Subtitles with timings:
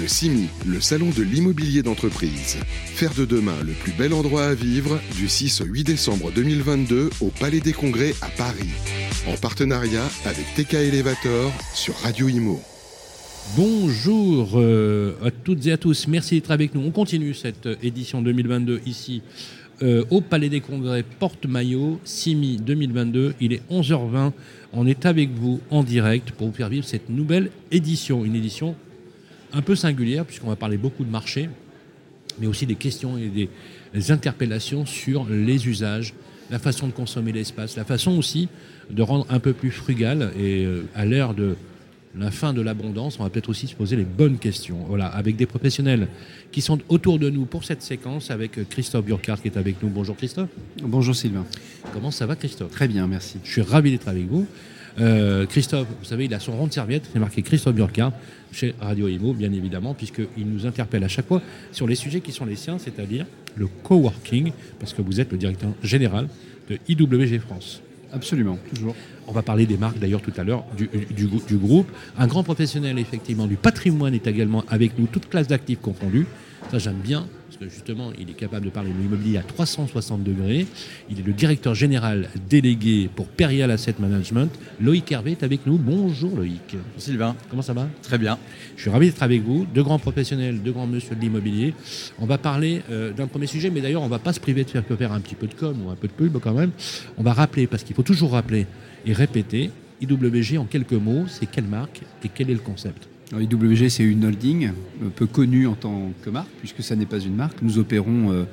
[0.00, 2.56] Le CIMI, le salon de l'immobilier d'entreprise.
[2.86, 7.10] Faire de demain le plus bel endroit à vivre du 6 au 8 décembre 2022
[7.20, 8.70] au Palais des Congrès à Paris.
[9.28, 12.60] En partenariat avec TK Elevator sur Radio Imo.
[13.56, 16.80] Bonjour euh, à toutes et à tous, merci d'être avec nous.
[16.80, 19.22] On continue cette édition 2022 ici
[19.82, 23.34] euh, au Palais des Congrès Porte-Maillot, CIMI 2022.
[23.40, 24.32] Il est 11h20.
[24.72, 28.24] On est avec vous en direct pour vous faire vivre cette nouvelle édition.
[28.24, 28.74] Une édition
[29.54, 31.48] un peu singulière puisqu'on va parler beaucoup de marché,
[32.38, 33.48] mais aussi des questions et des,
[33.94, 36.14] des interpellations sur les usages,
[36.50, 38.48] la façon de consommer l'espace, la façon aussi
[38.90, 41.56] de rendre un peu plus frugal et euh, à l'heure de
[42.16, 44.78] la fin de l'abondance, on va peut-être aussi se poser les bonnes questions.
[44.86, 46.06] Voilà, avec des professionnels
[46.52, 49.88] qui sont autour de nous pour cette séquence, avec Christophe Burkhardt qui est avec nous.
[49.88, 50.48] Bonjour Christophe.
[50.82, 51.44] Bonjour Sylvain.
[51.92, 52.70] Comment ça va Christophe?
[52.70, 53.38] Très bien, merci.
[53.42, 54.46] Je suis ravi d'être avec vous.
[55.00, 58.14] Euh, Christophe, vous savez, il a son rond de serviette, c'est marqué Christophe Burkhardt
[58.52, 62.32] chez Radio Imo, bien évidemment, puisqu'il nous interpelle à chaque fois sur les sujets qui
[62.32, 66.28] sont les siens, c'est-à-dire le coworking, parce que vous êtes le directeur général
[66.70, 67.82] de IWG France.
[68.12, 68.94] Absolument, toujours.
[69.26, 71.90] On va parler des marques d'ailleurs tout à l'heure du, du, du, groupe.
[72.16, 76.26] Un grand professionnel effectivement du patrimoine est également avec nous, toute classe d'actifs confondus.
[76.70, 80.22] Ça j'aime bien, parce que justement il est capable de parler de l'immobilier à 360
[80.22, 80.66] degrés.
[81.10, 84.50] Il est le directeur général délégué pour Perial Asset Management.
[84.80, 85.78] Loïc Hervé est avec nous.
[85.78, 86.76] Bonjour Loïc.
[86.98, 87.36] Sylvain.
[87.50, 87.86] Comment ça va?
[88.02, 88.38] Très bien.
[88.76, 91.74] Je suis ravi d'être avec vous, deux grands professionnels, deux grands monsieur de l'immobilier.
[92.18, 94.64] On va parler euh, d'un premier sujet, mais d'ailleurs on ne va pas se priver
[94.64, 96.70] de faire, faire un petit peu de com ou un peu de pub quand même.
[97.18, 98.66] On va rappeler, parce qu'il faut toujours rappeler
[99.06, 103.08] et répéter, IWG en quelques mots, c'est quelle marque et quel est le concept
[103.40, 104.70] IWG, c'est une holding,
[105.02, 107.62] euh, peu connue en tant que marque, puisque ça n'est pas une marque.
[107.62, 108.44] Nous opérons euh,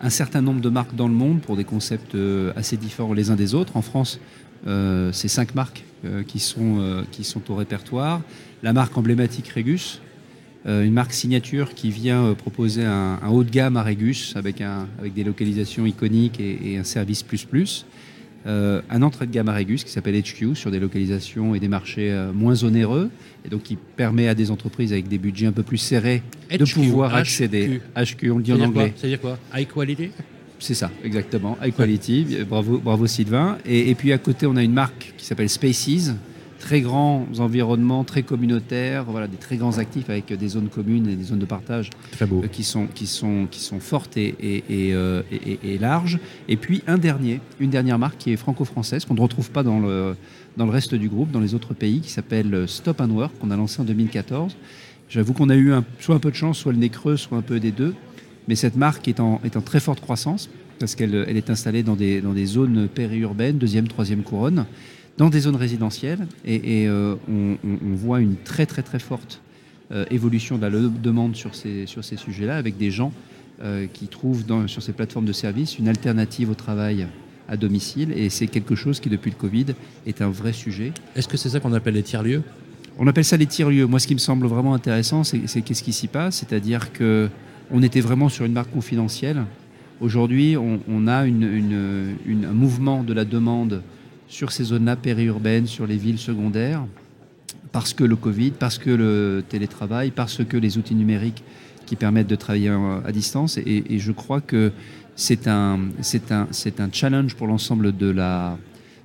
[0.00, 3.30] un certain nombre de marques dans le monde pour des concepts euh, assez différents les
[3.30, 3.76] uns des autres.
[3.76, 4.20] En France,
[5.12, 5.84] c'est cinq marques
[6.26, 7.02] qui, sont,
[7.48, 8.20] au répertoire.
[8.62, 10.02] La marque emblématique Regus,
[10.66, 14.62] une marque signature qui vient proposer un, haut de gamme à Regus avec
[15.14, 17.86] des localisations iconiques et, et un service plus plus.
[18.46, 21.68] Euh, un entrée de gamme à Regus qui s'appelle HQ sur des localisations et des
[21.68, 23.10] marchés euh, moins onéreux
[23.44, 26.64] et donc qui permet à des entreprises avec des budgets un peu plus serrés de
[26.64, 27.82] pouvoir accéder.
[27.94, 28.94] HQ, on le dit en anglais.
[28.96, 30.10] C'est-à-dire quoi High quality
[30.58, 31.58] C'est ça, exactement.
[31.62, 32.38] High quality.
[32.48, 33.58] Bravo, bravo Sylvain.
[33.66, 36.14] Et, et puis à côté, on a une marque qui s'appelle Spaces.
[36.60, 41.16] Très grands environnements, très communautaires, voilà, des très grands actifs avec des zones communes et
[41.16, 42.42] des zones de partage Très beau.
[42.44, 45.78] euh, qui sont, qui sont, qui sont fortes et, et, et, euh, et- et- et
[45.78, 46.18] larges.
[46.48, 49.80] Et puis un dernier, une dernière marque qui est franco-française, qu'on ne retrouve pas dans
[49.80, 50.14] le,
[50.58, 53.50] dans le reste du groupe, dans les autres pays, qui s'appelle Stop and Work, qu'on
[53.50, 54.54] a lancé en 2014.
[55.08, 57.38] J'avoue qu'on a eu un- soit un peu de chance, soit le nez creux, soit
[57.38, 57.94] un peu des deux.
[58.48, 61.82] Mais cette marque est en, est en très forte croissance, parce qu'elle elle est installée
[61.82, 64.66] dans des, dans des zones périurbaines, deuxième, troisième couronne,
[65.18, 66.26] dans des zones résidentielles.
[66.44, 67.56] Et, et, euh, on,
[67.94, 69.40] voit une très très très forte
[69.92, 73.12] euh, évolution de la demande sur ces, sur ces sujets-là, avec des gens
[73.62, 77.06] euh, qui trouvent dans, sur ces plateformes de services une alternative au travail
[77.48, 78.12] à domicile.
[78.16, 79.66] Et c'est quelque chose qui, depuis le Covid,
[80.06, 80.92] est un vrai sujet.
[81.16, 82.42] Est-ce que c'est ça qu'on appelle les tiers-lieux?
[82.98, 83.86] On appelle ça les tiers-lieux.
[83.86, 86.36] Moi, ce qui me semble vraiment intéressant, c'est c'est qu'est-ce qui s'y passe.
[86.36, 87.28] C'est-à-dire que
[87.70, 89.44] on était vraiment sur une marque confidentielle.
[90.00, 93.82] Aujourd'hui, on, on a une- une- une- un mouvement de la demande
[94.30, 96.84] sur ces zones-là périurbaines, sur les villes secondaires,
[97.72, 101.42] parce que le Covid, parce que le télétravail, parce que les outils numériques
[101.84, 103.58] qui permettent de travailler en- à distance.
[103.58, 104.70] Et, et je crois que
[105.16, 108.56] c'est un, c'est un, c'est un challenge pour l'ensemble de la,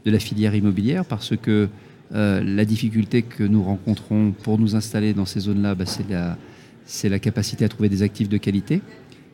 [0.06, 1.68] de la filière immobilière, parce que
[2.14, 6.38] euh, la difficulté que nous rencontrons pour nous installer dans ces zones-là, bah, c'est la,
[6.86, 8.82] c'est la capacité à trouver des actifs de qualité.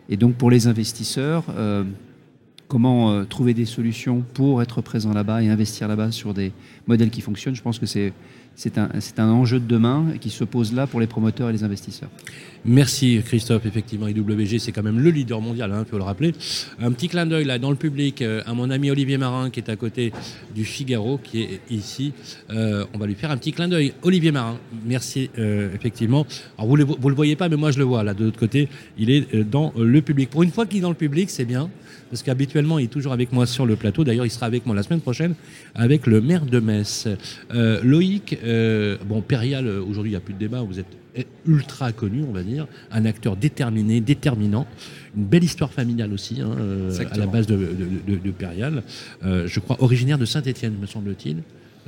[0.08, 1.84] Et donc pour les investisseurs, euh,
[2.72, 6.54] comment euh, trouver des solutions pour être présent là-bas et investir là-bas sur des
[6.88, 8.14] modèles qui fonctionnent, je pense que c'est
[8.78, 12.08] un, enjeu de demain qui se pose là pour les promoteurs et les investisseurs.
[12.64, 16.34] Merci Christophe, effectivement IWG c'est quand même le leader mondial, il faut le rappeler.
[16.80, 19.60] Un petit clin d'œil là dans le public euh, à mon ami Olivier Marin qui
[19.60, 20.14] est à côté
[20.56, 22.14] du Figaro qui est ici.
[22.52, 23.92] Euh, on va lui faire un petit clin d'œil.
[24.02, 26.26] Olivier Marin, merci effectivement.
[26.58, 28.40] Alors vous ne vous le voyez pas mais moi je le vois là de l'autre
[28.40, 30.30] côté, il est dans le public.
[30.30, 31.70] Pour une fois qu'il est dans le public c'est bien
[32.12, 34.04] parce qu'habituellement il est toujours avec moi sur le plateau.
[34.04, 35.34] D'ailleurs il sera avec moi la semaine prochaine
[35.74, 37.08] avec le maire de Metz.
[37.54, 40.86] Euh, Loïc, euh, bon Perial euh, aujourd'hui il n'y a plus de débat, vous êtes
[41.46, 44.66] ultra connu, on va dire, un acteur déterminé, déterminant,
[45.18, 48.84] une belle histoire familiale aussi, hein, euh, à la base de, de, de- de Perial.
[49.26, 51.38] Euh, je crois originaire de Saint-Étienne, me semble-t-il,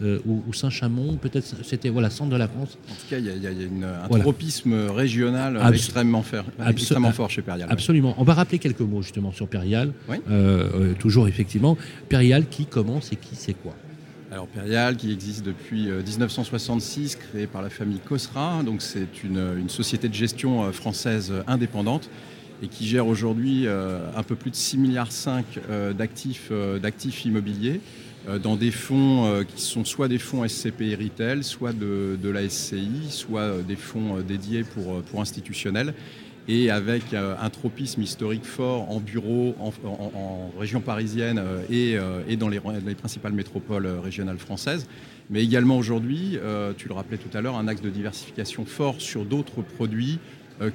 [0.02, 2.78] euh, ou, ou Saint-Chamond, peut-être c'était voilà centre de la France.
[2.90, 4.24] En tout cas, il y a, y une- un Voilà.
[4.24, 7.68] tropisme régional extrêmement, fer- extrêmement ab- fort chez Perial.
[7.72, 8.16] Absolument.
[8.18, 9.94] On va rappeler quelques mots justement sur Perial.
[10.10, 10.18] Oui.
[10.32, 11.78] Euh, euh, toujours effectivement,
[12.10, 13.76] Perial, qui commence et qui c'est quoi?
[14.32, 19.70] Alors Perial, qui existe depuis 1966, créé par la famille Cosra, donc c'est une, une
[19.70, 22.10] société de gestion française indépendante
[22.64, 25.46] et qui gère aujourd'hui un peu plus de 6 milliards 5
[25.98, 26.52] d'actifs
[26.82, 27.80] d'actifs immobiliers
[28.42, 33.62] dans des fonds qui sont soit des fonds SCPI Retail, soit de, la SCI, soit
[33.68, 35.94] des fonds dédiés pour, institutionnels
[36.48, 41.98] et avec un tropisme historique fort en bureau, en, région parisienne et,
[42.38, 42.60] dans les,
[42.96, 44.88] principales métropoles régionales françaises.
[45.30, 46.38] Mais également aujourd'hui,
[46.78, 50.20] tu le rappelais tout à l'heure, un axe de diversification fort sur d'autres produits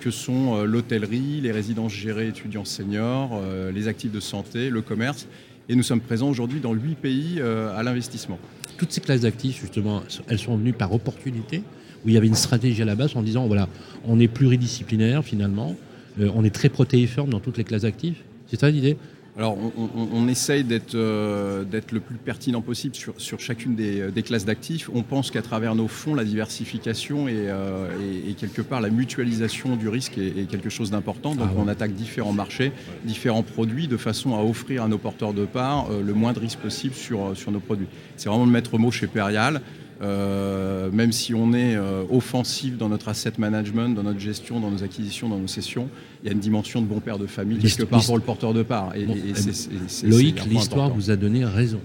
[0.01, 3.41] que sont l'hôtellerie, les résidences gérées étudiants seniors,
[3.73, 5.29] les actifs de santé, le commerce.
[5.69, 8.39] Et nous sommes présents aujourd'hui dans huit pays à l'investissement.
[8.79, 11.63] Toutes ces classes d'actifs, justement, elles sont venues par opportunité
[12.05, 13.69] où il y avait une stratégie à la base en disant voilà,
[14.05, 15.77] on est pluridisciplinaire finalement,
[16.21, 18.17] euh, on est très protéiforme dans toutes les classes actives.
[18.47, 18.97] C'est ça l'idée?
[19.39, 24.25] Alors, on, on, essaye d'être euh, le plus pertinent possible sur, sur chacune des, des
[24.25, 24.91] classes d'actifs.
[24.93, 28.91] On pense qu'à travers nos fonds, la diversification et, euh, et, et, quelque part la
[28.91, 31.37] mutualisation du risque est, est quelque chose d'important.
[31.37, 31.63] Donc, ah ouais.
[31.65, 32.73] on attaque différents marchés,
[33.05, 36.41] différents produits de façon à offrir à nos porteurs de parts euh, le moins de
[36.41, 37.87] risques possible sur, sur nos produits.
[38.17, 39.61] C'est vraiment le maître mot chez Perial.
[40.01, 44.71] Euh, même si on est euh, offensif dans notre asset management, dans notre gestion, dans
[44.71, 45.89] nos acquisitions, dans nos sessions,
[46.23, 48.55] il y a une dimension de bon père de famille quelque part pour le porteur
[48.55, 48.95] de part.
[48.95, 51.81] Et, bon, c est, Loïc, l'histoire vous a donné raison,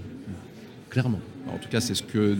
[0.90, 1.20] clairement.
[1.52, 2.36] En tout cas, c'est ce que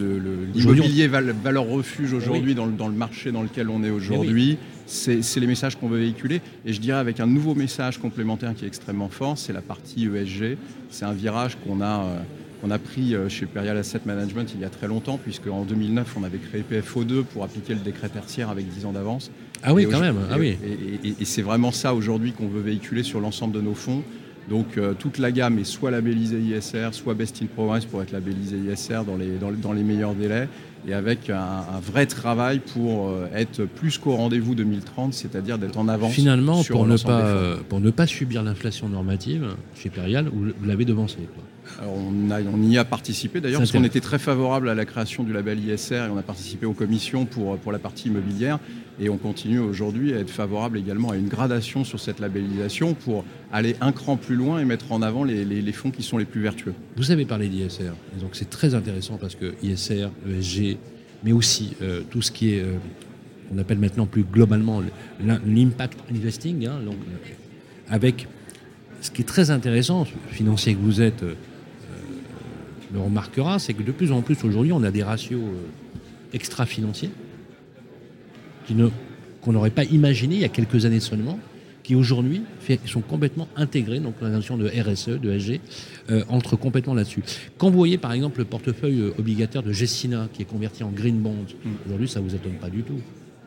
[0.54, 2.54] l'immobilier valeur refuge aujourd'hui oui.
[2.54, 4.56] dans, dans, le marché dans lequel on est aujourd'hui.
[4.56, 4.58] Oui.
[4.86, 6.40] C'est les messages qu'on veut véhiculer.
[6.64, 10.06] Et je dirais avec un nouveau message complémentaire qui est extrêmement fort, c'est la partie
[10.06, 10.56] ESG.
[10.90, 12.04] C'est un virage qu'on a...
[12.04, 12.18] Euh,
[12.64, 16.16] on a pris chez Perial Asset Management il y a très longtemps, puisque en 2009,
[16.19, 19.31] on avait créé PFO2 pour appliquer le décret tertiaire avec 10 ans d'avance.
[19.62, 20.16] Ah oui, et quand même.
[20.31, 20.56] Ah oui.
[20.64, 24.02] Et, et, et c'est vraiment ça aujourd'hui qu'on veut véhiculer sur l'ensemble de nos fonds.
[24.49, 28.12] Donc euh, toute la gamme est soit labellisée ISR, soit Best in Progress pour être
[28.12, 30.49] labellisée ISR dans les, dans, dans les meilleurs délais
[30.87, 35.78] et avec un, un vrai travail pour euh, être plus qu'au rendez-vous 2030, c'est-à-dire d'être
[35.78, 36.12] en avance.
[36.12, 40.67] Finalement, sur pour, ne pas, pour ne pas subir l'inflation normative, chez Perial, vous, vous
[40.67, 41.17] l'avez devancé.
[41.34, 41.43] Quoi.
[41.81, 44.84] Alors on, a, on, y a participé d'ailleurs parce qu'on était très favorable à la
[44.84, 48.58] création du label ISR et on a participé aux commissions pour, pour la partie immobilière
[49.00, 53.25] et on continue aujourd'hui à être favorable également à une gradation sur cette labellisation pour
[53.52, 56.19] aller un cran plus loin et mettre en avant les, les, les fonds qui sont
[56.19, 56.75] les plus vertueux.
[56.96, 60.76] Vous avez parlé d'ISR, donc c'est très intéressant parce que ISR, ESG,
[61.25, 62.76] mais aussi euh, tout ce qui est, euh,
[63.52, 64.82] on appelle maintenant plus globalement
[65.20, 66.96] l'impact investing, hein, donc,
[67.88, 68.28] avec
[69.00, 71.34] ce qui est très intéressant, financier que vous êtes, euh,
[72.94, 75.43] le remarquera, c'est que de plus en plus aujourd'hui, on a des ratios
[76.32, 77.11] extra-financiers
[79.43, 81.38] qu'on n'aurait pas imaginé il y a quelques années seulement,
[81.82, 82.43] qui aujourd'hui
[82.87, 85.61] sont complètement intégrés, donc la notion de RSE, de SG,
[86.11, 87.23] euh, entre complètement là-dessus.
[87.58, 91.19] Quand vous voyez par exemple le portefeuille obligataire de Gessina qui est converti en green
[91.19, 91.69] bond, mmh.
[91.85, 93.00] aujourd'hui ça ne vous étonne pas du tout.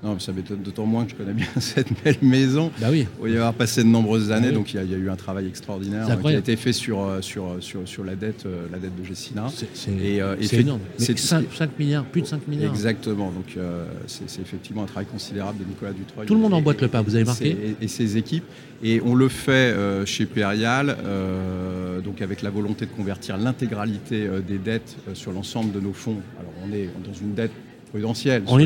[0.04, 2.72] Non, ça m'étonne d'autant moins que je connais bien cette belle maison.
[2.80, 3.08] Bah oui.
[3.20, 4.56] Où il y avoir passé de nombreuses années, bah oui.
[4.56, 6.74] donc il y, a, il y, a eu un travail extraordinaire qui a été fait
[6.74, 9.48] sur, euh, sur, sur, sur la, dette, euh, la dette de Gessina.
[9.74, 9.90] C'est
[10.22, 10.82] euh, énorme.
[10.98, 12.72] C'est 5, 5, milliards, plus de 5 milliards.
[12.72, 13.32] Exactement.
[13.32, 16.28] Donc euh, c'est effectivement un travail considérable de Nicolas Dutreuil.
[16.28, 18.46] Tout le monde emboîte le pas, vous avez marqué et, et, ses équipes.
[18.84, 24.28] Et on le fait euh, chez Perial, euh, donc avec la volonté de convertir l'intégralité
[24.48, 26.18] des dettes sur l'ensemble de nos fonds.
[26.40, 27.52] Alors on est dans une dette
[27.90, 28.66] prudentielle on est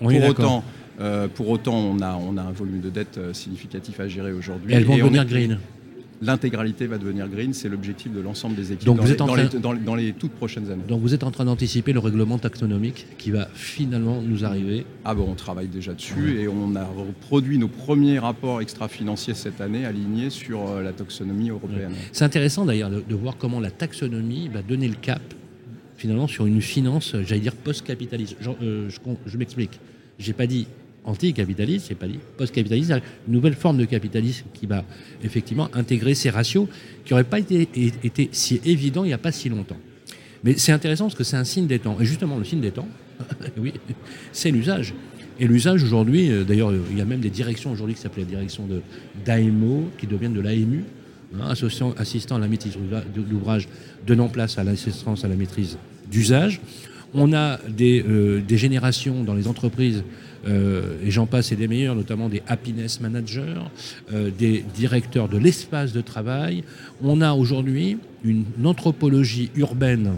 [0.00, 0.64] pour, autant,
[1.00, 4.32] euh, pour autant, on a, on a un volume de dette euh, significatif à gérer
[4.32, 4.72] aujourd'hui.
[4.74, 5.58] Elles vont devenir green
[6.24, 9.20] L'intégralité va devenir green, c'est l'objectif de l'ensemble des équipes Donc dans, vous les, êtes
[9.22, 9.42] en dans, train...
[9.42, 10.84] les, dans, les, dans, les, toutes prochaines années.
[10.86, 15.16] Donc vous êtes en train d'anticiper le règlement taxonomique qui va finalement nous arriver Ah
[15.16, 16.42] bon, on travaille déjà dessus ouais.
[16.42, 16.88] et on a
[17.22, 21.90] produit nos premiers rapports extra-financiers cette année alignés sur euh, la taxonomie européenne.
[21.90, 22.08] Ouais.
[22.12, 25.22] C'est intéressant d'ailleurs de, de, voir comment la taxonomie va donner le cap
[26.02, 28.36] finalement sur une finance, j'allais dire post-capitaliste.
[28.60, 29.78] Euh, je, je m'explique.
[30.18, 30.66] J'ai pas dit
[31.04, 32.90] anti-capitaliste, j'ai pas dit post-capitaliste,
[33.28, 34.84] une nouvelle forme de capitalisme qui va
[35.22, 36.66] effectivement intégrer ces ratios
[37.04, 37.68] qui n'auraient pas été,
[38.32, 39.78] si évidents il n'y a pas si longtemps.
[40.42, 41.96] Mais c'est intéressant parce que c'est un signe des temps.
[42.00, 42.88] Et justement, le signe des temps,
[43.56, 43.72] oui,
[44.32, 44.94] c'est l'usage.
[45.38, 48.30] Et l'usage aujourd'hui, euh, d'ailleurs, il y a même des directions aujourd'hui qui s'appellent la
[48.30, 48.82] direction de
[49.24, 50.82] d'AMO, qui deviennent de l'AMU,
[51.40, 51.54] hein,
[51.96, 52.76] assistant à la maîtrise
[53.14, 53.68] d'ouvrage,
[54.04, 55.78] donnant place à l'assistance à la maîtrise
[56.12, 56.60] d'usage.
[57.14, 60.04] On a des, euh, des, générations dans les entreprises,
[60.46, 63.60] euh, et j'en passe et des meilleurs, notamment des happiness managers,
[64.12, 66.64] euh, des directeurs de l'espace de travail.
[67.02, 70.12] On a aujourd'hui une, une, anthropologie urbaine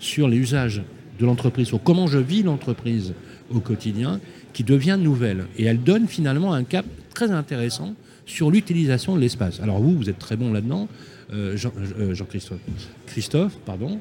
[0.00, 0.82] sur les usages
[1.20, 3.14] de l'entreprise, sur comment je vis l'entreprise
[3.50, 4.20] au quotidien,
[4.52, 5.44] qui devient nouvelle.
[5.56, 6.84] Et elle donne finalement un cap
[7.14, 7.94] très intéressant
[8.26, 9.60] sur l'utilisation de l'espace.
[9.60, 10.88] Alors vous, vous êtes très bon là-dedans.
[11.32, 12.58] Euh, Jean- euh, Jean-Christophe,
[13.06, 13.98] Christophe, pardon,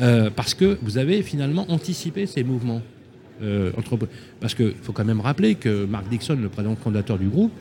[0.00, 2.82] euh, parce que vous avez finalement anticipé ces mouvements.
[4.40, 7.52] parce qu'il faut quand même rappeler que Mark Dixon, le président fondateur du groupe,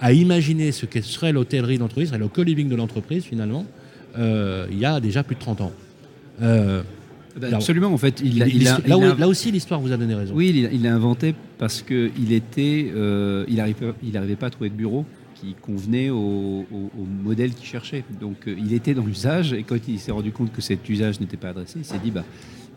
[0.00, 3.66] a imaginé ce que serait l'hôtellerie d'entreprise, serait le co-living de l'entreprise finalement,
[4.16, 5.72] euh, il y a déjà plus de 30 ans.
[6.42, 6.82] Euh,
[7.36, 9.96] Ben, Alors, absolument, en fait, il a, il a- l'histoire- là, aussi, l'histoire vous a
[9.96, 10.34] donné raison.
[10.34, 14.46] Oui, il a, il a inventé parce qu'il était, euh, il n'arrivait il arrivait pas
[14.46, 15.04] à trouver de bureau
[15.40, 16.66] qui convenait au,
[17.24, 18.04] modèle qu'il cherchait.
[18.20, 21.20] Donc, euh, il était dans l'usage et quand il s'est rendu compte que cet usage
[21.20, 22.24] n'était pas adressé, il s'est dit, bah,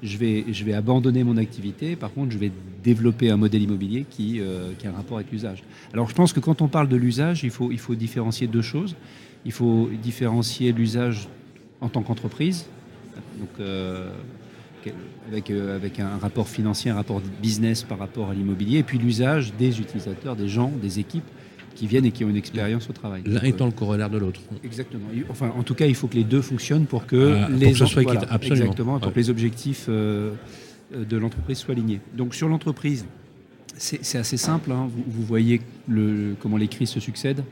[0.04, 1.96] je vais, je vais abandonner mon activité.
[1.96, 2.52] Par contre, je vais
[2.84, 5.64] développer un modèle immobilier qui, euh, qui a un rapport avec l'usage.
[5.94, 8.62] Alors, je pense que quand on parle de l'usage, il faut, il faut différencier deux
[8.62, 8.96] choses.
[9.46, 11.28] Il faut différencier l'usage
[11.82, 12.66] en tant qu'entreprise.
[13.40, 14.12] Donc, euh,
[15.28, 19.54] avec, avec un rapport financier, un rapport business par rapport à l'immobilier, et puis l'usage
[19.54, 21.24] des utilisateurs, des gens, des équipes
[21.76, 23.24] qui viennent et qui ont une expérience au travail.
[23.26, 24.42] L'un étant le corollaire de l'autre.
[24.52, 25.06] euh, Exactement.
[25.30, 27.78] Enfin, en tout cas, il faut que les deux fonctionnent pour que pour les que
[27.78, 28.36] ce soit voilà, équitable.
[28.36, 28.62] Absolument.
[28.66, 29.14] exactement, pour Ouais.
[29.14, 30.32] que les objectifs euh,
[30.96, 32.02] euh, de l'entreprise soient alignés.
[32.16, 33.06] Donc sur l'entreprise,
[33.78, 34.72] c'est c'est assez simple.
[34.72, 34.90] hein.
[34.94, 37.44] Vous, vous voyez le, comment les crises se succèdent.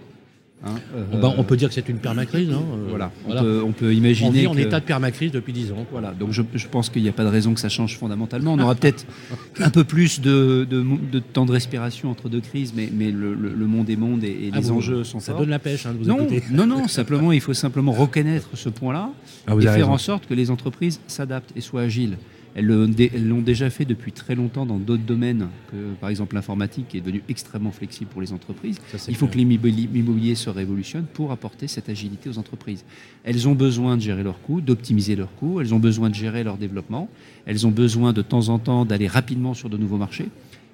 [0.66, 0.76] Hein.
[1.14, 2.50] Bah, Euh, on peut dire que c'est une permacrise.
[2.52, 3.12] hein, euh, voilà.
[3.24, 3.42] On, voilà.
[3.42, 5.86] Peut, on peut On imaginer vit en que- état de permacrise depuis 10 ans.
[5.92, 8.54] Voilà, donc je, je pense qu'il n'y a pas de raison que ça change fondamentalement.
[8.54, 9.06] On aura peut-être
[9.60, 13.34] un peu plus de, de- de temps de respiration entre deux crises, mais, mais le,
[13.34, 15.42] le- le monde est monde et, et Ah, les enjeux sont Ça forts.
[15.42, 18.70] donne la pêche hein, de vous Non, non, non, simplement, il faut simplement reconnaître ce
[18.70, 19.10] point-là
[19.48, 19.92] Ah, et faire raison.
[19.92, 22.18] en sorte que les entreprises s'adaptent et soient agiles.
[22.60, 26.98] Elles l'ont déjà fait depuis très longtemps dans d'autres domaines, que, par exemple l'informatique qui
[26.98, 28.80] est devenue extrêmement flexible pour les entreprises.
[28.96, 29.46] Ça, Il faut clair.
[29.48, 32.84] que l'immobilier se révolutionne pour apporter cette agilité aux entreprises.
[33.24, 36.44] Elles ont besoin de gérer leurs coûts, d'optimiser leurs coûts, elles ont besoin de gérer
[36.44, 37.10] leur développement,
[37.46, 40.28] elles ont besoin de temps en temps d'aller rapidement sur de nouveaux marchés.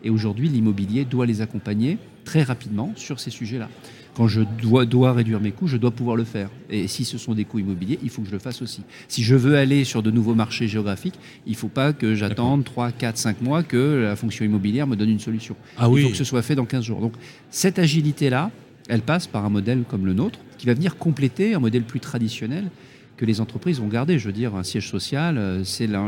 [0.04, 3.70] Et aujourd'hui, l'immobilier doit les accompagner très rapidement sur ces sujets-là.
[4.16, 6.50] Quand je dois, dois réduire mes coûts, je dois pouvoir le faire.
[6.70, 8.82] Et si ce sont des coûts immobiliers, il faut que je le fasse aussi.
[9.10, 12.64] Si je veux aller sur de nouveaux marchés géographiques, il ne faut pas que j'attende
[12.64, 15.56] 3, 4, 5 mois que la fonction immobilière me donne une solution.
[15.78, 16.04] Ah Il oui.
[16.04, 17.02] faut que ce soit fait dans 15 jours.
[17.02, 17.14] Donc
[17.50, 18.52] cette agilité-là,
[18.88, 22.00] elle passe par un modèle comme le nôtre, qui va venir compléter un modèle plus
[22.00, 22.70] traditionnel
[23.18, 24.18] que les entreprises vont garder.
[24.18, 26.06] Je veux dire, un siège social, euh, c'est la,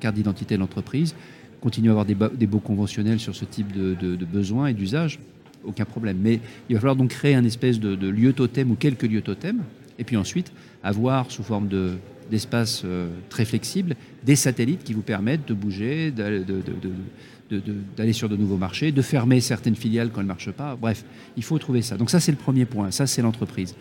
[0.00, 1.14] carte d'identité de l'entreprise.
[1.62, 4.74] Continuer à avoir des, des baux conventionnels sur ce type de, de- de besoins et
[4.74, 5.18] d'usages,
[5.64, 6.18] aucun problème.
[6.20, 9.62] Mais il va falloir donc créer un espèce de, lieu totem ou quelques lieux totems,
[9.98, 10.52] et puis ensuite
[10.82, 11.92] avoir sous forme de
[12.30, 18.56] d'espaces euh, très flexibles des satellites qui vous permettent de bouger, d'aller sur de nouveaux
[18.56, 20.76] marchés, de fermer certaines filiales quand elles ne marchent pas.
[20.80, 21.04] Bref,
[21.36, 21.96] il faut trouver ça.
[21.96, 22.92] Donc ça, c'est le premier point.
[22.92, 23.74] Ça, c'est l'entreprise.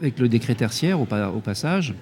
[0.00, 1.92] Avec le décret tertiaire, au passage,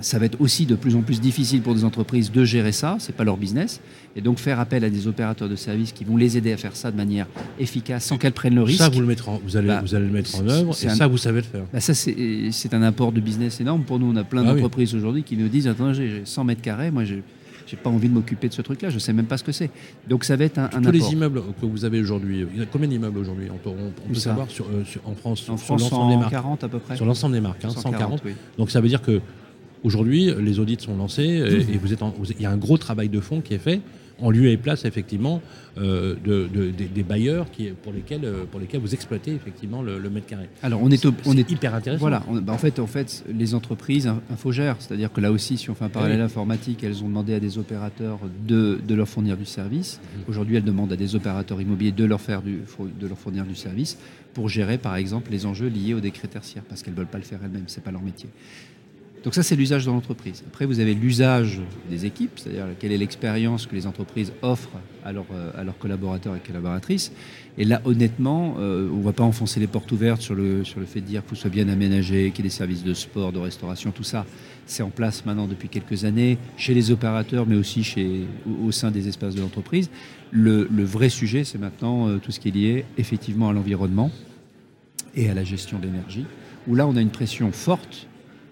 [0.00, 2.96] ça va être aussi de plus en plus difficile pour des entreprises de gérer ça,
[2.98, 3.80] c'est pas leur business,
[4.16, 6.74] et donc faire appel à des opérateurs de services qui vont les aider à faire
[6.76, 7.26] ça de manière
[7.60, 8.78] efficace sans qu'elles prennent le risque.
[8.80, 10.86] Ça, vous, le mettrez en- vous, allez, Bah, vous allez le mettre en œuvre, et
[10.88, 11.64] un- ça, vous savez le faire.
[11.72, 13.84] Bah, ça, c'est un apport de business énorme.
[13.84, 14.56] Pour nous, on a plein Ah oui.
[14.56, 17.22] d'entreprises aujourd'hui qui nous disent Attends, j'ai j'ai 100 mètres carrés, moi, j'ai
[17.66, 19.70] j'ai pas envie de m'occuper de ce truc-là, je sais même pas ce que c'est.
[20.06, 21.12] Donc, ça va être un, un Tous les apport.
[21.12, 23.46] immeubles que vous avez aujourd'hui, il y a combien d'immeubles aujourd'hui?
[23.52, 26.30] On peut, on- peut savoir sur, euh, sur- en France, En sur l'ensemble des marques.
[26.30, 26.96] 140 à peu près.
[26.96, 28.20] Sur l'ensemble des marques, hein, 140.
[28.26, 28.32] oui.
[28.58, 29.20] Donc ça veut dire que
[29.84, 32.56] aujourd'hui, les audits sont lancés et, et vous êtes en- vous- il y a un
[32.56, 33.80] gros travail de fond qui est fait
[34.20, 35.42] en lieu et place effectivement
[35.76, 39.82] euh, de, de- des, des bailleurs qui, pour, lesquels, euh, pour lesquels vous exploitez effectivement
[39.82, 40.48] le, le mètre carré.
[40.62, 41.98] Alors, on est, au- on C'est est hyper intéressant.
[42.00, 45.58] Voilà, on- bah, en, fait, en fait, les entreprises in- infogèrent, c'est-à-dire que là aussi,
[45.58, 46.24] si on fait un parallèle oui.
[46.24, 49.98] informatique, elles ont demandé à des opérateurs de, de leur fournir du service.
[50.16, 50.22] Mhm.
[50.28, 52.60] Aujourd'hui, elles demandent à des opérateurs immobiliers de leur, faire du,
[53.00, 53.98] de leur fournir du service
[54.32, 57.18] pour gérer, par exemple, les enjeux liés au décret tertiaire, parce qu'elles ne veulent pas
[57.18, 58.28] le faire elles-mêmes, c'est pas leur métier.
[59.24, 60.44] Donc ça, c'est l'usage dans l'entreprise.
[60.46, 65.12] Après, vous avez l'usage des équipes, c'est-à-dire quelle est l'expérience que les entreprises offrent à,
[65.12, 67.10] leurs, euh, collaborateurs et collaboratrices.
[67.56, 70.78] Et là, honnêtement, euh, on ne va pas enfoncer les portes ouvertes sur le, sur
[70.78, 73.32] le fait de dire qu'il soit bien aménagé, qu'il y ait des services de sport,
[73.32, 74.26] de restauration, tout ça.
[74.66, 78.26] C'est en place maintenant depuis quelques années, chez les opérateurs, mais aussi
[78.62, 79.88] au, sein des espaces de l'entreprise.
[80.32, 84.10] Le, le vrai sujet, c'est maintenant euh, tout ce qui est lié effectivement à l'environnement
[85.14, 86.26] et à la gestion de l'énergie,
[86.66, 88.06] où là, on a une pression forte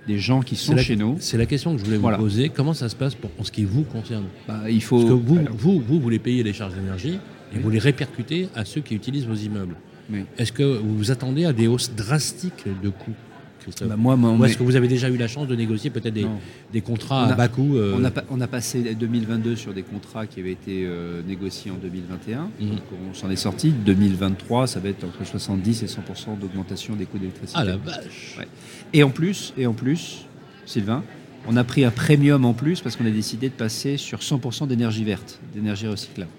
[0.06, 1.16] des gens qui sont la- chez nous.
[1.21, 2.16] C'est la question que je voulais Voilà.
[2.16, 2.49] vous poser.
[2.49, 4.25] Comment ça se passe pour, en ce qui vous concerne?
[4.49, 4.97] Bah, il faut.
[4.99, 7.14] Parce que vous, Alors, vous, vous voulez payer les charges d'énergie
[7.52, 7.61] et Oui.
[7.62, 9.76] vous les répercutez à ceux qui utilisent vos immeubles.
[10.12, 10.25] Oui.
[10.38, 13.14] Est-ce que vous vous attendez à des hausses drastiques de coûts,
[13.62, 15.90] Christophe bah, moi, moi, mais- est-ce que vous avez déjà eu la chance de négocier
[15.90, 19.57] peut-être des, contrats On à bas coût euh, On a, pas- on a passé 2022
[19.57, 22.50] sur des contrats qui avaient été euh, négociés en 2021.
[22.61, 22.69] Mhm.
[22.71, 23.71] Donc on s'en est sorti.
[23.71, 27.59] 2023, ça va être entre 70 et 100% d'augmentation des coûts d'électricité.
[27.61, 28.49] Ah la vache Ouais.
[28.92, 30.26] Et en plus, et en plus,
[30.66, 31.02] Sylvain,
[31.49, 34.66] on a pris un premium en plus parce qu'on a décidé de passer sur 100%
[34.66, 36.31] d'énergie verte, d'énergie recyclable.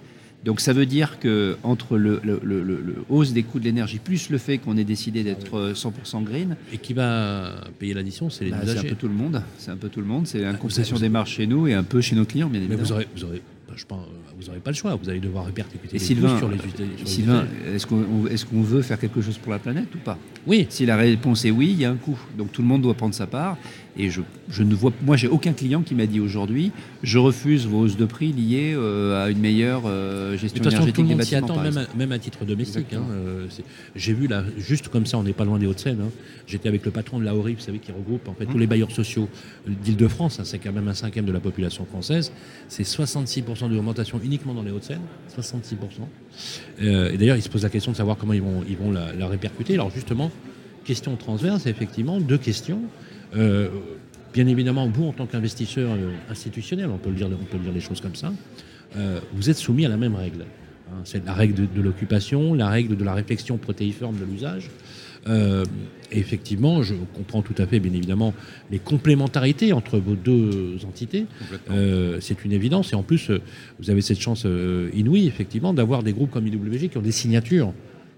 [0.46, 3.64] Donc ça veut dire que entre le, le- le- le- le hausse des coûts de
[3.64, 7.94] l'énergie plus le fait qu'on ait décidé d'être euh, 100% green, Et qui va payer
[7.94, 9.42] l'addition C'est les bah, c'est un peu tout le monde.
[9.58, 10.28] C'est un peu tout le monde.
[10.28, 12.60] C'est une vous concession des marges chez nous et un peu chez nos clients, bien
[12.60, 12.84] Mais évidemment.
[12.88, 14.96] vous aurez, vous aurez, bah, je pense, euh, vous aurez pas le choix.
[14.96, 16.98] Vous allez devoir répercuter les Sylvain, sur les usagers.
[16.98, 17.76] sur Sylvain, usagers.
[17.76, 20.18] est-ce qu'on est-ce qu'on veut faire quelque chose pour la planète ou pas?
[20.46, 22.20] Oui, Si la réponse est oui, il y a un coût.
[22.38, 23.58] Donc tout le monde doit prendre sa part.
[23.96, 26.72] Et je, je ne vois, moi, j'ai aucun client qui m'a dit aujourd'hui,
[27.04, 30.72] je refuse vos hausses de prix liées euh, à une meilleure euh, de gestion toute
[30.72, 31.46] façon, énergétique tout le des monde bâtiments.
[31.48, 32.92] attend, même à, même à titre domestique.
[32.94, 33.46] Hein, euh,
[33.96, 36.00] J'ai vu là, juste comme ça, on n'est pas loin des Hauts-de-Seine.
[36.02, 36.10] hein.
[36.48, 38.52] J'étais avec le patron de la ORI, vous savez, qui regroupe en fait Mmh.
[38.52, 39.30] tous les bailleurs sociaux
[39.68, 40.40] d'Île-de-France.
[40.40, 42.32] hein, c'est quand même un cinquième de la population française.
[42.70, 45.02] C'est 66% d'augmentation uniquement dans les Hauts-de-Seine.
[45.40, 45.76] 66%.
[46.82, 48.92] Euh, et d'ailleurs, ils se posent la question de savoir comment ils vont, ils vont
[48.92, 49.76] la, la répercuter.
[49.76, 50.32] Alors justement,
[50.84, 52.82] question transverse, effectivement, deux questions.
[53.36, 53.70] Euh,
[54.34, 57.64] bien évidemment, vous, en tant qu'investisseur euh, institutionnel, on peut, le dire, on peut le
[57.64, 58.34] dire les choses comme ça,
[58.98, 60.46] euh, vous êtes soumis à la même règle.
[60.90, 64.70] Hein, c'est la règle de, de l'occupation, la règle de la réflexion protéiforme de l'usage.
[65.26, 65.64] Euh,
[66.12, 68.34] et effectivement, je comprends tout à fait, bien évidemment,
[68.72, 71.26] les complémentarités entre vos deux entités.
[71.72, 72.92] Euh, c'est une évidence.
[72.92, 73.32] Et en plus,
[73.80, 74.46] vous avez cette chance
[74.94, 77.74] inouïe, effectivement, d'avoir des groupes comme IWG qui ont des signatures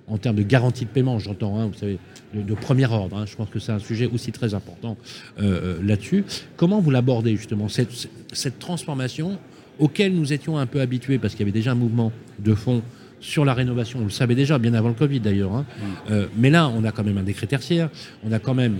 [0.08, 1.98] en termes de garantie de paiement, j'entends, hein, vous savez,
[2.34, 3.18] de, de premier ordre.
[3.18, 3.26] hein.
[3.26, 4.98] je pense que c'est un sujet aussi très important
[5.40, 6.24] euh, euh, là-dessus.
[6.58, 9.38] Comment vous l'abordez, justement, cette, cette transformation
[9.80, 12.82] auquel nous étions un peu habitués, parce qu'il y avait déjà un mouvement de fond
[13.20, 15.54] sur la rénovation, on le savait déjà, bien avant le Covid d'ailleurs.
[15.56, 15.66] hein.
[16.12, 17.90] Euh, mais là, on a quand même un décret tertiaire,
[18.24, 18.78] on a quand même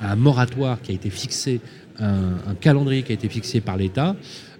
[0.00, 1.60] un moratoire qui a été fixé,
[1.98, 4.14] un, un calendrier qui a été fixé par l'État.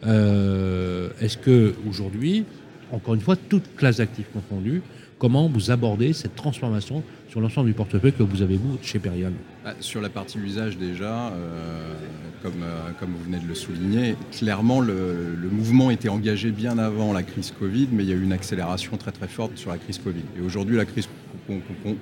[0.07, 2.45] Euh, Est-ce que aujourd'hui,
[2.93, 4.81] encore une fois, toute classe d'actifs confondue,
[5.19, 9.33] comment vous abordez cette transformation sur l'ensemble du portefeuille que vous avez vous chez Perial
[9.65, 11.95] Ah, Sur la partie usage déjà, euh,
[12.43, 16.79] comme, euh, comme vous venez de le souligner, clairement le, le mouvement était engagé bien
[16.79, 19.71] avant la crise Covid, mais il y a eu une accélération très très forte sur
[19.71, 20.23] la crise Covid.
[20.39, 21.09] Et aujourd'hui, la crise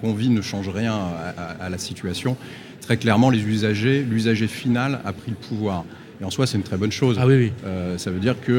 [0.01, 2.37] qu'on vit ne change rien à, à- à la situation.
[2.81, 5.85] Très clairement, les usagers, l'usager final a pris le pouvoir.
[6.21, 7.17] Et en soi, c'est une très bonne chose.
[7.21, 7.53] Ah oui, oui.
[7.65, 8.53] Euh, ça veut dire que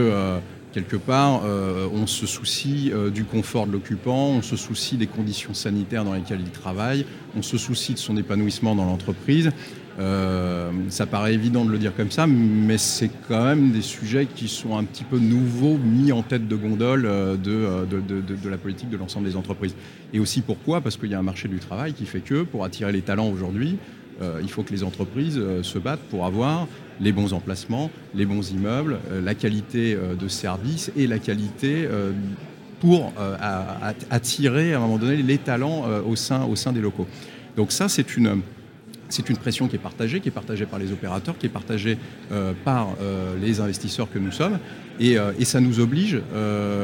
[0.76, 5.08] quelque part, euh, on se soucie euh, du confort de l'occupant, on se soucie des
[5.08, 7.06] conditions sanitaires dans lesquelles il travaille,
[7.38, 9.52] on se soucie de son épanouissement dans l'entreprise.
[9.98, 14.26] Euh, ça paraît évident de le dire comme ça, mais c'est quand même des sujets
[14.26, 17.96] qui sont un petit peu nouveaux, mis en tête de gondole de-
[18.44, 19.76] de la politique de l'ensemble des entreprises.
[20.14, 20.82] Et aussi pourquoi?
[20.82, 23.30] Parce qu'il y a un marché du travail qui fait que pour attirer les talents
[23.30, 23.78] aujourd'hui,
[24.22, 26.68] euh, il faut que les entreprises euh, se battent pour avoir
[27.02, 31.88] les bons emplacements, les bons immeubles, euh, la qualité de service et la qualité
[32.80, 33.14] pour
[34.10, 37.08] attirer à un moment donné les talents au, sein, au sein des locaux.
[37.58, 38.42] Donc ça, c'est une,
[39.10, 41.98] c'est une pression qui est partagée, qui est partagée par les opérateurs, qui est partagée
[42.64, 42.90] par
[43.42, 44.60] les investisseurs que nous sommes.
[45.00, 46.22] Et, et ça nous oblige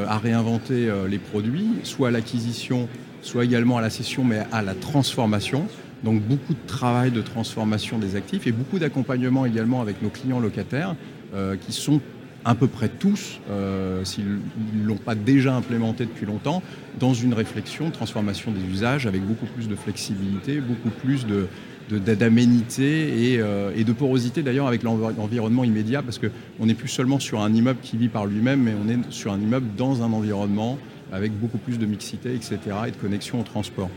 [0.08, 2.88] à réinventer les produits, soit à l'acquisition,
[3.20, 5.68] soit également à la cession, mais à la transformation.
[6.04, 10.40] Donc beaucoup de travail de transformation des actifs et beaucoup d'accompagnement également avec nos clients
[10.40, 10.96] locataires
[11.34, 12.00] euh, qui sont
[12.44, 16.60] à peu près tous, euh, s'ils ne l'ont pas déjà implémenté depuis longtemps,
[16.98, 21.46] dans une réflexion de transformation des usages avec beaucoup plus de flexibilité, beaucoup plus de
[21.90, 26.88] d'aménité et, euh, et de porosité d'ailleurs avec l'env- l'environnement immédiat parce qu'on n'est plus
[26.88, 30.00] seulement sur un immeuble qui vit par lui-même mais on est sur un immeuble dans
[30.02, 30.78] un environnement
[31.12, 33.90] avec beaucoup plus de mixité etc et de connexion au transport.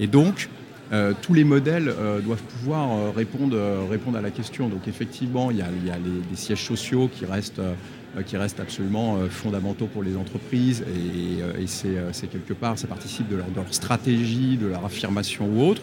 [0.00, 0.48] Et donc
[0.92, 3.58] euh, tous les modèles euh, doivent pouvoir euh, répondre,
[3.90, 4.68] répondre à la question.
[4.68, 7.62] Donc effectivement, il y a, il y a les, sièges sociaux qui restent,
[8.26, 10.84] qui restent absolument fondamentaux pour les entreprises
[11.58, 15.62] et, c'est quelque part, ça participe de leur, de leur stratégie, de leur affirmation ou
[15.62, 15.82] autre.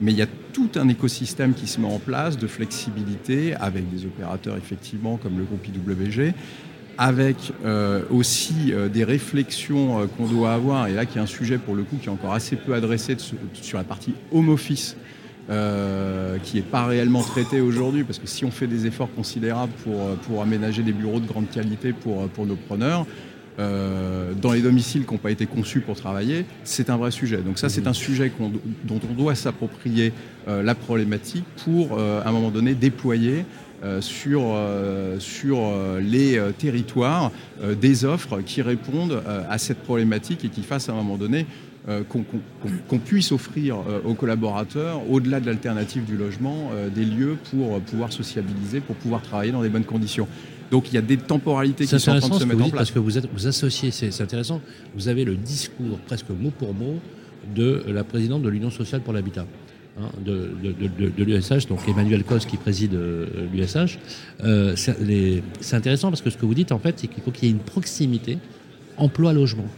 [0.00, 3.90] Mais il y a tout un écosystème qui se met en place de flexibilité avec
[3.90, 6.32] des opérateurs effectivement comme le groupe IWG,
[7.00, 11.26] avec euh, aussi euh, des réflexions euh, qu'on doit avoir, et là qui est un
[11.26, 13.20] sujet pour le coup qui est encore assez peu adressé de
[13.54, 14.96] sur la partie home office,
[16.44, 20.14] qui n'est pas réellement traité aujourd'hui, parce que si on fait des efforts considérables pour,
[20.18, 23.04] pour aménager des bureaux de grande qualité pour, pour nos preneurs,
[23.58, 27.38] dans les domiciles qui n'ont pas été conçus pour travailler, c'est un vrai sujet.
[27.38, 28.30] Donc ça, c'est un sujet
[28.84, 30.12] dont on doit s'approprier
[30.46, 33.44] la problématique pour, à un moment donné, déployer
[34.00, 40.44] sur, euh, sur euh, les euh, territoires euh, des offres qui répondent à cette problématique
[40.44, 41.46] et qui fassent à un moment donné
[41.88, 42.02] euh,
[42.88, 47.80] qu'on puisse offrir euh, aux collaborateurs, au-delà de l'alternative du logement, euh, des lieux pour
[47.80, 50.28] pouvoir sociabiliser, pour pouvoir travailler dans des bonnes conditions.
[50.70, 52.72] Donc il y a des temporalités qui sont en train de se mettre en place.
[52.72, 54.60] parce que vous, êtes, vous associez, c'est intéressant,
[54.94, 56.96] vous avez le discours presque mot pour mot
[57.54, 59.46] de la présidente de l'Union sociale pour l'habitat.
[60.00, 63.98] Hein, de, l'USH, donc Emmanuel Cos qui préside euh, l'USH.
[64.42, 67.48] Euh, c'est intéressant parce que ce que vous dites en fait, c'est qu'il faut qu'il
[67.48, 68.38] y ait une proximité
[68.96, 69.68] emploi-logement.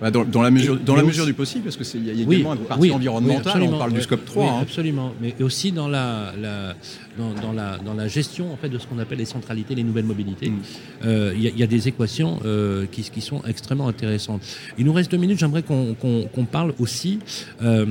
[0.00, 2.54] Bah, dans, dans la mesure, dans la mesure du possible, parce qu'il y a également
[2.54, 4.44] une partie environnementale, on parle du scope 3.
[4.44, 4.58] Oui, hein.
[4.62, 5.12] absolument.
[5.20, 6.74] Mais aussi dans la, la-
[7.18, 9.82] dans, dans la, dans la gestion en fait, de ce qu'on appelle les centralités, les
[9.82, 10.50] nouvelles mobilités.
[10.50, 10.58] Mm.
[11.04, 14.42] Euh, Il y, a- il y a des équations euh, qui, qui sont extrêmement intéressantes.
[14.78, 15.38] Il nous reste deux minutes.
[15.40, 17.18] J'aimerais qu'on parle aussi
[17.62, 17.84] euh,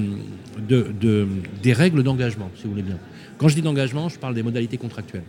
[0.65, 1.27] de, de-
[1.61, 2.99] des règles d'engagement, si vous voulez bien.
[3.37, 5.23] Quand je dis d'engagement, je parle des modalités contractuelles.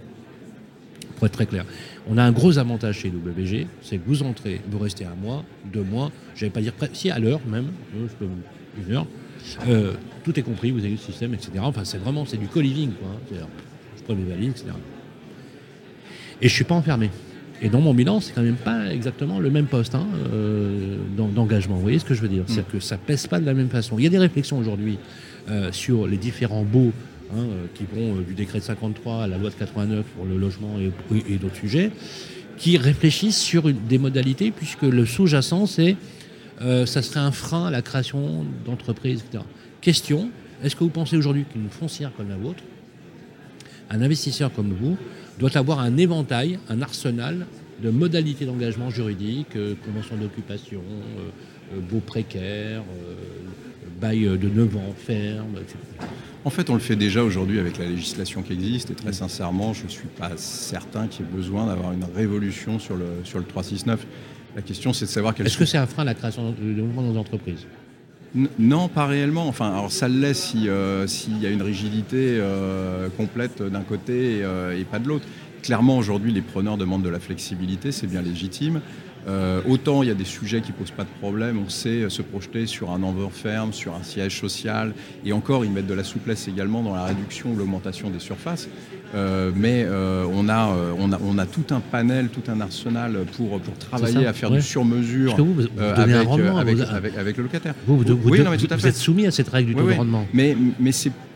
[1.16, 1.64] Pour être très clair,
[2.08, 5.44] on a un gros avantage chez WG, c'est que vous entrez, vous restez un mois,
[5.72, 7.66] deux mois, je vais pas dire près- si à l'heure même,
[7.96, 9.06] euh, je peux vous- une heure,
[9.68, 9.92] euh,
[10.24, 11.52] tout est compris, vous avez le système, etc.
[11.60, 13.08] Enfin, c'est vraiment c'est du co-living, quoi.
[13.40, 13.46] hein.
[13.96, 14.66] Je prends mes valises, etc.
[16.40, 17.10] Et je suis pas enfermé.
[17.60, 21.26] Et dans mon bilan, c'est quand même pas exactement le même poste hein, euh, d'en-
[21.28, 21.74] d'engagement.
[21.74, 22.44] Vous voyez ce que je veux dire?
[22.46, 23.98] C'est-à-dire que ça pèse pas de la même façon.
[23.98, 24.98] Il y a des réflexions aujourd'hui
[25.50, 26.92] euh, sur les différents baux
[27.32, 30.24] hein, euh, qui vont euh, du décret de 53 à la loi de 89 pour
[30.24, 31.90] le logement et, d'autres sujets,
[32.56, 35.96] qui réfléchissent sur des modalités, puisque le sous-jacent, c'est
[36.60, 39.44] euh, ça serait un frein à la création d'entreprises, etc.
[39.80, 40.30] Question,
[40.64, 42.62] est-ce que vous pensez aujourd'hui qu'une foncière comme la vôtre,
[43.90, 44.96] un investisseur comme vous,
[45.38, 47.46] doit avoir un éventail, un arsenal
[47.80, 51.28] de modalités d'engagement juridique, euh, convention d'occupation, euh,
[51.74, 53.14] euh, baux précaires, euh,
[54.00, 55.76] bail de 9 ans ferme, etc.
[56.44, 59.74] En fait, on le fait déjà aujourd'hui avec la législation qui existe, et très sincèrement,
[59.74, 63.38] je ne suis pas certain qu'il y ait besoin d'avoir une révolution sur le, sur
[63.38, 64.06] le 369.
[64.56, 67.02] La question, c'est de savoir Est-ce que c'est un frein à la création de développement
[67.02, 67.66] dans les entreprises?
[68.36, 69.46] N- Non, pas réellement.
[69.48, 74.38] Enfin, alors ça l'est si, euh, s'il y a une rigidité euh, complète d'un côté
[74.38, 75.26] et, euh, et pas de l'autre.
[75.62, 78.80] Clairement, aujourd'hui, les preneurs demandent de la flexibilité, c'est bien légitime.
[79.26, 82.08] Euh, autant il y a des sujets qui posent pas de problème, on sait euh,
[82.08, 84.92] se projeter sur un envoi ferme, sur un siège social,
[85.24, 88.68] et encore ils mettent de la souplesse également dans la réduction ou l'augmentation des surfaces.
[89.14, 93.16] Euh, mais euh, on, a, on, a, on a tout un panel, tout un arsenal
[93.36, 94.58] pour, pour travailler ça, à faire ouais.
[94.58, 95.34] du sur-mesure
[96.58, 97.74] avec, le locataire.
[97.86, 98.88] Vous, vous, vous- oui, vous- non, mais tout à vous fait.
[98.88, 99.94] êtes soumis à cette règle du Oui, taux oui.
[99.94, 100.26] de rendement.
[100.32, 100.56] Mais,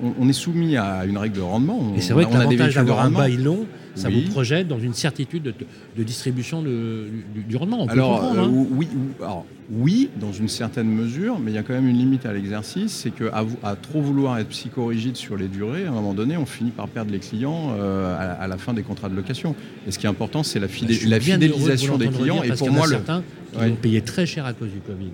[0.02, 1.78] on, on est soumis à une règle de rendement.
[1.80, 4.22] On- Et c'est vrai que l'avantage d'avoir un bail long, ça Oui.
[4.24, 5.54] vous projette dans une certitude de,
[5.96, 7.82] de distribution de- du, du rendement.
[7.82, 8.50] On peut Alors, euh, hein.
[8.50, 11.96] oui, ou- alors, oui, dans une certaine mesure, mais il y a quand même une
[11.98, 15.92] limite à l'exercice, c'est qu'à à trop vouloir être psychorigide sur les durées, à un
[15.92, 19.08] moment donné, on finit par perdre les clients euh, à, à la fin des contrats
[19.08, 19.54] de location.
[19.86, 22.34] Et ce qui est important, c'est la, fidé- suis la de fidélisation des clients.
[22.36, 23.70] dire, Et parce pour y moi, le, certains qui Ouais.
[23.70, 25.10] ont payé très cher à cause du Covid.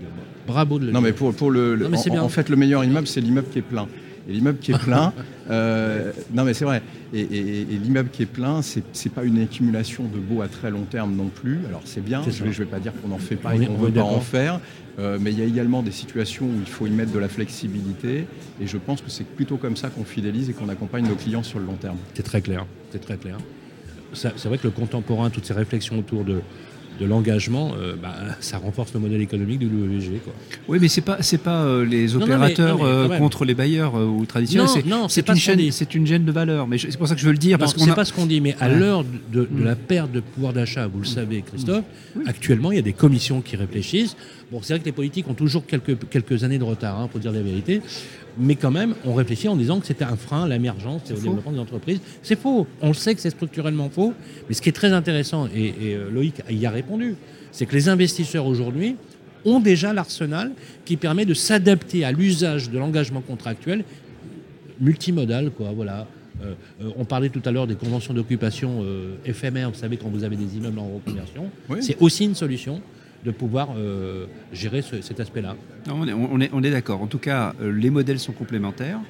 [0.47, 1.09] Bravo de le Non, dire.
[1.09, 2.23] mais pour, pour le, le- Non, mais c'est en, bien.
[2.23, 3.89] en fait, le meilleur immeuble, c'est l'immeuble qui est plein.
[4.29, 5.13] Et l'immeuble qui est plein,
[5.51, 6.83] euh, non, mais c'est vrai.
[7.15, 10.49] Et, et- et l'immeuble qui est plein, c'est c'est pas une accumulation de baux à
[10.49, 11.61] très long terme non plus.
[11.67, 12.23] Alors c'est bien.
[12.27, 12.45] Je ça.
[12.45, 14.61] vais, pas dire qu'on n'en fait pas et qu'on on veut pas en faire.
[14.99, 17.29] Euh, mais il y a également des situations où il faut y mettre de la
[17.29, 18.27] flexibilité.
[18.61, 21.43] Et je pense que c'est plutôt comme ça qu'on fidélise et qu'on accompagne nos clients
[21.45, 21.97] sur le long terme.
[22.15, 22.67] C'est très clair.
[22.91, 23.39] C'est très clair.
[24.13, 26.41] C'est vrai que le contemporain, toutes ces réflexions autour de,
[27.01, 30.21] de l'engagement, euh, bah, ça renforce le modèle économique du WG.
[30.25, 30.33] Quoi.
[30.69, 33.19] Oui, mais c'est pas c'est pas euh, les non, mais- opérateurs non, mais quand euh,
[33.19, 34.69] contre les bailleurs ou traditionnels.
[34.87, 36.67] Non, c'est une chaîne, c'est une gêne de valeur.
[36.67, 38.13] Mais c'est pour ça que je veux le dire parce qu'on c'est a- pas ce
[38.13, 39.65] qu'on dit, mais à l'heure de, de Mm.
[39.65, 41.85] la perte de pouvoir d'achat, vous le savez, Christophe,
[42.27, 44.17] actuellement, il y a des commissions qui réfléchissent.
[44.51, 47.19] Bon, c'est vrai que les politiques ont toujours quelques, quelques années de retard, il faut
[47.19, 47.81] dire la vérité.
[48.39, 51.17] Mais quand même, on réfléchit en disant que c'était un frein à l'émergence et au
[51.17, 51.23] faux.
[51.23, 52.01] développement des entreprises.
[52.23, 52.67] C'est faux.
[52.81, 54.15] On le sait que c'est structurellement faux.
[54.49, 57.17] Mais ce qui est très intéressant, et, et, euh, Loïc y a répondu,
[57.53, 58.97] c'est que les investisseurs aujourd'hui
[59.45, 60.53] ont déjà l'arsenal
[60.85, 63.85] qui permet de s'adapter à l'usage de l'engagement contractuel
[64.81, 66.07] multimodal, quoi, voilà.
[66.43, 70.09] Euh, euh, on parlait tout à l'heure des conventions d'occupation euh, éphémères, vous savez, quand
[70.09, 71.79] vous avez des immeubles en reconversion, Oui.
[71.83, 72.81] c'est aussi une solution
[73.25, 75.57] de pouvoir euh, gérer ce- cet aspect-là.
[75.91, 77.03] On est, on est, on est d'accord.
[77.03, 79.01] En tout cas, euh, les modèles sont complémentaires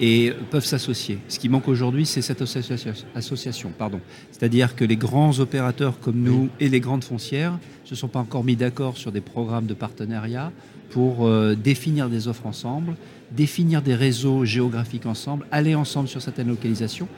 [0.00, 1.18] et peuvent s'associer.
[1.28, 2.92] Ce qui manque aujourd'hui, c'est cette association.
[3.14, 4.00] association pardon.
[4.30, 8.20] C'est-à-dire que les grands opérateurs comme nous et les grandes foncières ne se sont pas
[8.20, 10.52] encore mis d'accord sur des programmes de partenariat
[10.90, 12.94] pour euh, définir des offres ensemble,
[13.32, 17.08] définir des réseaux géographiques ensemble, aller ensemble sur certaines localisations.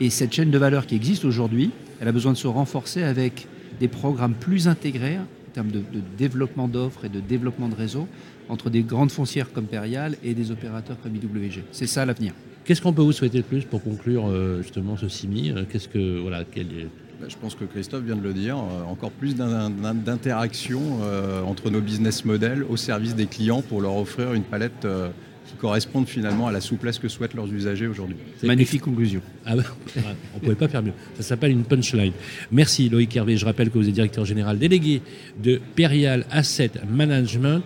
[0.00, 3.48] Et cette chaîne de valeur qui existe aujourd'hui, elle a besoin de se renforcer avec
[3.80, 5.18] des programmes plus intégrés
[5.58, 8.06] termes de, de développement d'offres et de développement de réseaux
[8.48, 11.64] entre des grandes foncières comme Perial et des opérateurs comme IWG.
[11.72, 12.32] C'est ça l'avenir.
[12.64, 15.88] Qu'est-ce qu'on peut vous souhaiter de plus pour conclure euh, justement ce CIMI Euh, Qu'est-ce
[15.88, 16.88] que voilà, quel est-
[17.20, 20.80] Bah, Je pense que Christophe vient de le dire, euh, encore plus d'in- d'in- d'interaction
[21.02, 25.08] euh, entre nos business models au service des clients pour leur offrir une palette euh,
[25.48, 28.16] qui corresponde finalement à la souplesse que souhaitent leurs usagers aujourd'hui.
[28.38, 29.22] c'est Magnifique conclusion.
[29.44, 29.62] Ah bah,
[29.96, 30.92] on ne pouvait pas faire mieux.
[31.16, 32.12] Ça s'appelle une punchline.
[32.52, 33.36] Merci Loïc Hervé.
[33.36, 35.02] Je rappelle que vous êtes directeur général délégué
[35.42, 37.62] de Perial Asset Management.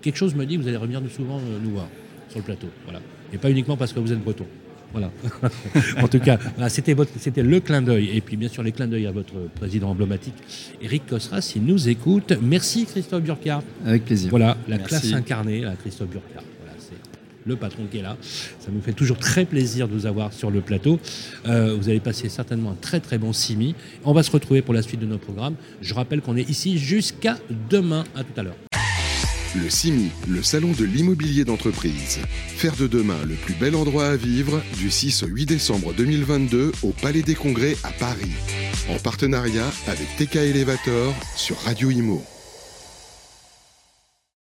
[0.00, 1.86] Quelque chose me dit que vous allez revenir nous souvent euh, nous voir
[2.28, 2.66] sur le plateau.
[2.84, 3.00] Voilà.
[3.32, 4.46] Et pas uniquement parce que vous êtes breton.
[4.90, 5.10] Voilà.
[6.02, 8.10] en tout cas, c'était, c'était le clin d'œil.
[8.14, 10.34] Et puis, bien sûr, les clins d'œil à votre président emblématique,
[10.82, 12.34] Eric Cosras, s'il nous écoute.
[12.42, 13.64] Merci, Christophe Burkhardt.
[13.86, 14.28] Avec plaisir.
[14.28, 16.44] Voilà, la classe incarnée, Christophe Burkhardt
[17.44, 18.16] le patron qui est là.
[18.60, 20.98] Ça nous fait toujours très plaisir de vous avoir sur le plateau.
[21.46, 23.74] Euh, vous allez passer certainement un très très bon simi.
[24.04, 25.54] On va se retrouver pour la suite de nos programmes.
[25.80, 27.38] Je rappelle qu'on est ici jusqu'à
[27.70, 28.04] demain.
[28.14, 28.56] À tout à l'heure.
[29.54, 32.20] Le CIMI, le salon de l'immobilier d'entreprise.
[32.56, 36.72] Faire de demain le plus bel endroit à vivre du 6 au 8 décembre 2022
[36.82, 38.32] au Palais des Congrès à Paris.
[38.88, 42.24] En partenariat avec TK Elevator sur Radio Imo.